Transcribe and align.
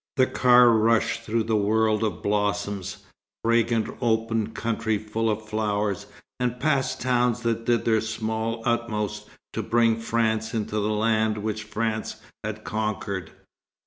The 0.17 0.25
car 0.25 0.69
rushed 0.71 1.21
through 1.21 1.45
a 1.47 1.55
world 1.55 2.03
of 2.03 2.23
blossoms, 2.23 3.05
fragrant 3.43 3.95
open 4.01 4.47
country 4.49 4.97
full 4.97 5.29
of 5.29 5.47
flowers, 5.47 6.07
and 6.39 6.59
past 6.59 6.99
towns 6.99 7.41
that 7.43 7.65
did 7.65 7.85
their 7.85 8.01
small 8.01 8.63
utmost 8.65 9.29
to 9.53 9.61
bring 9.61 9.99
France 9.99 10.55
into 10.55 10.73
the 10.79 10.89
land 10.89 11.37
which 11.37 11.61
France 11.65 12.15
had 12.43 12.63
conquered. 12.63 13.29